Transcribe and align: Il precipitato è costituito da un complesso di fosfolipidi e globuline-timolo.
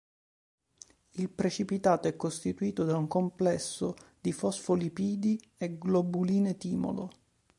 Il 1.11 1.29
precipitato 1.29 2.07
è 2.07 2.15
costituito 2.15 2.85
da 2.85 2.97
un 2.97 3.05
complesso 3.05 3.93
di 4.19 4.31
fosfolipidi 4.33 5.39
e 5.57 5.77
globuline-timolo. 5.77 7.09